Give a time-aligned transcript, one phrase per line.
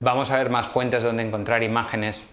[0.00, 2.32] vamos a ver más fuentes donde encontrar imágenes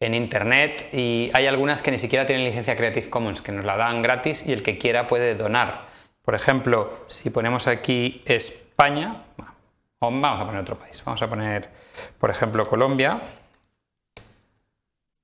[0.00, 3.76] en Internet y hay algunas que ni siquiera tienen licencia Creative Commons, que nos la
[3.76, 5.88] dan gratis y el que quiera puede donar.
[6.22, 9.22] Por ejemplo, si ponemos aquí España,
[10.00, 11.68] vamos a poner otro país, vamos a poner,
[12.18, 13.18] por ejemplo, Colombia.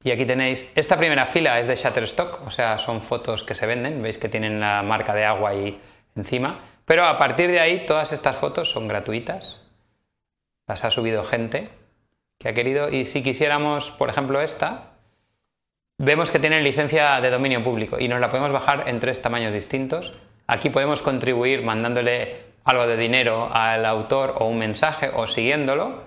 [0.03, 3.67] Y aquí tenéis, esta primera fila es de Shutterstock, o sea, son fotos que se
[3.67, 5.81] venden, veis que tienen la marca de agua ahí
[6.15, 9.66] encima, pero a partir de ahí todas estas fotos son gratuitas,
[10.67, 11.69] las ha subido gente
[12.39, 14.93] que ha querido y si quisiéramos, por ejemplo, esta,
[15.99, 19.53] vemos que tiene licencia de dominio público y nos la podemos bajar en tres tamaños
[19.53, 20.13] distintos.
[20.47, 26.03] Aquí podemos contribuir mandándole algo de dinero al autor o un mensaje o siguiéndolo,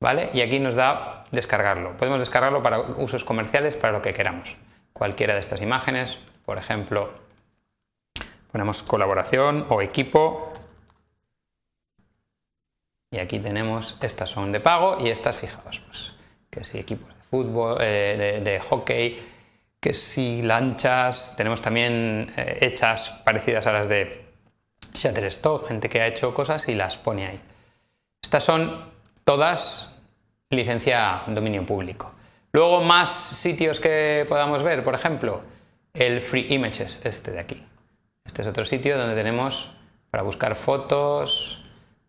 [0.00, 0.30] ¿vale?
[0.32, 1.96] Y aquí nos da descargarlo.
[1.96, 4.56] Podemos descargarlo para usos comerciales, para lo que queramos.
[4.92, 7.12] Cualquiera de estas imágenes, por ejemplo,
[8.52, 10.52] ponemos colaboración o equipo
[13.14, 16.14] y aquí tenemos, estas son de pago y estas, fijaos, pues,
[16.50, 19.22] que si equipos de fútbol, eh, de, hockey,
[19.78, 24.24] que si lanchas, tenemos también eh, hechas parecidas a las de
[24.92, 27.40] Shutterstock, gente que ha hecho cosas y las pone ahí.
[28.20, 28.90] Estas son
[29.22, 29.90] todas
[30.50, 32.14] licencia dominio público.
[32.52, 35.42] Luego más sitios que podamos ver, por ejemplo,
[35.92, 37.64] el Free Images, este de aquí.
[38.24, 39.70] Este es otro sitio donde tenemos
[40.10, 41.63] para buscar fotos,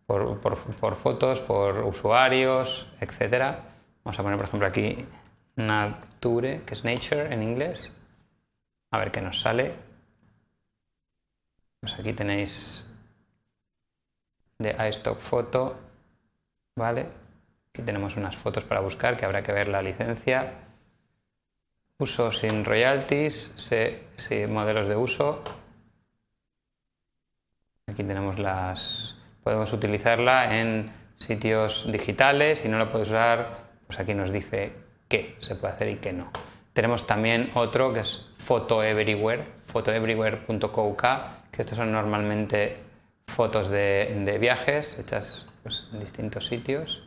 [0.06, 3.56] por, fotos, por usuarios, etc.
[4.04, 5.04] Vamos a poner, por ejemplo, aquí
[5.56, 7.92] Nature, que es Nature en inglés.
[8.92, 9.74] A ver qué nos sale.
[11.80, 12.86] Pues aquí tenéis
[14.58, 15.74] de iStock Photo,
[16.76, 17.08] ¿vale?
[17.70, 20.54] Aquí tenemos unas fotos para buscar, que habrá que ver la licencia.
[21.98, 25.42] Uso sin royalties, sí, modelos de uso.
[27.86, 29.16] Aquí tenemos las
[29.46, 34.72] podemos utilizarla en sitios digitales y no lo puedes usar, pues aquí nos dice
[35.06, 36.32] qué se puede hacer y qué no.
[36.72, 41.02] Tenemos también otro que es Photo Everywhere, photoeverywhere.co.uk,
[41.52, 42.78] que estas son normalmente
[43.28, 47.04] fotos de, viajes hechas pues, en distintos sitios.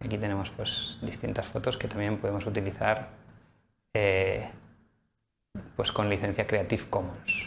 [0.00, 3.10] Aquí tenemos pues, distintas fotos que también podemos utilizar
[3.92, 4.48] eh,
[5.76, 7.45] pues, con licencia Creative Commons.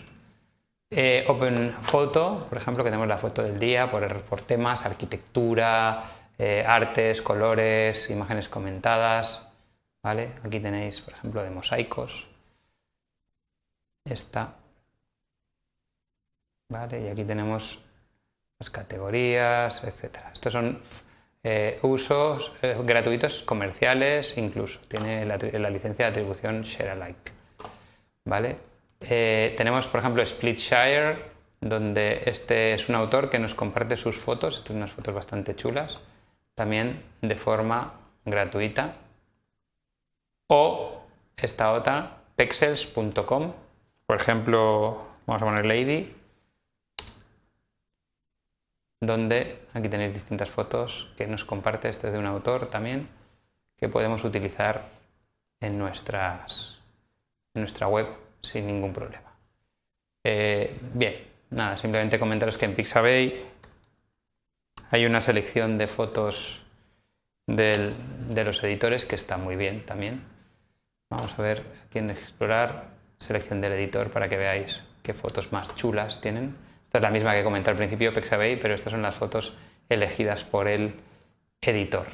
[0.92, 6.04] Eh, Open Photo, por ejemplo, que tenemos la foto del día por, temas, arquitectura,
[6.38, 9.48] eh, artes, colores, imágenes comentadas.
[10.02, 10.34] ¿vale?
[10.44, 12.30] Aquí tenéis, por ejemplo, de mosaicos.
[14.04, 14.56] Esta.
[16.70, 17.02] ¿Vale?
[17.02, 17.80] Y aquí tenemos
[18.60, 20.18] las categorías, etc.
[20.34, 20.82] Estos son
[21.44, 24.80] eh, usos gratuitos comerciales, incluso.
[24.88, 27.32] Tiene la, la licencia de atribución Share Alike.
[28.26, 28.69] ¿Vale?
[29.02, 31.26] Eh, tenemos, por ejemplo, Splitshire,
[31.62, 35.56] donde este es un autor que nos comparte sus fotos, estas son unas fotos bastante
[35.56, 36.00] chulas,
[36.56, 37.94] también de forma
[38.26, 38.94] gratuita.
[40.48, 41.02] O
[41.38, 43.54] esta otra, pexels.com,
[44.06, 46.16] por ejemplo, vamos a poner Lady,
[49.02, 53.08] donde aquí tenéis distintas fotos que nos comparte, este es de un autor también,
[53.78, 54.90] que podemos utilizar
[55.62, 56.80] en, nuestras,
[57.54, 58.08] en nuestra web
[58.42, 59.34] sin ningún problema.
[60.24, 61.16] Eh, bien,
[61.50, 63.44] nada, simplemente comentaros que en Pixabay
[64.92, 66.66] hay una selección de fotos
[67.48, 70.24] de los editores que está muy bien también.
[71.10, 75.76] Vamos a ver aquí en explorar, selección del editor para que veáis qué fotos más
[75.76, 76.56] chulas tienen.
[76.84, 79.56] Esta es la misma que comenté al principio, Pixabay, pero estas son las fotos
[79.90, 80.94] elegidas por el
[81.62, 82.08] editor.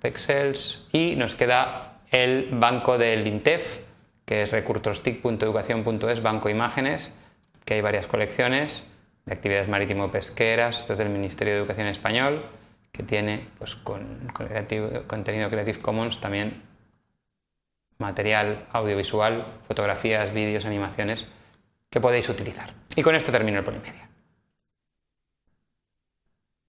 [0.00, 3.80] Pexels y nos queda el banco del INTEF,
[4.26, 7.14] que es recursostick.educación.es, Banco Imágenes,
[7.64, 8.84] que hay varias colecciones
[9.24, 12.44] de actividades marítimo-pesqueras, esto es del Ministerio de Educación Español,
[12.92, 14.28] que tiene pues, con,
[15.06, 16.62] contenido Creative Commons también
[17.98, 21.26] material audiovisual, fotografías, vídeos, animaciones
[21.88, 22.70] que podéis utilizar.
[22.94, 24.05] Y con esto termino el Polimedia.